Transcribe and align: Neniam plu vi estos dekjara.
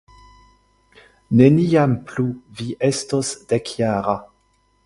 Neniam 1.41 1.93
plu 2.09 2.27
vi 2.61 2.69
estos 2.91 3.33
dekjara. 3.55 4.21